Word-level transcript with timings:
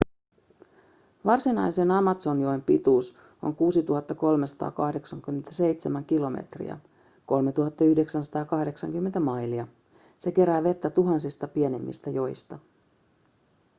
varsinaisen 1.25 1.91
amazonjoen 1.91 2.61
pituus 2.61 3.17
on 3.41 3.55
6 3.55 3.83
387 4.17 6.05
km 6.05 6.37
3 7.25 7.53
980 7.53 9.19
mailia. 9.19 9.67
se 10.19 10.31
kerää 10.31 10.63
vettä 10.63 10.89
tuhansista 10.89 11.47
pienemmistä 11.47 12.09
joista 12.09 12.59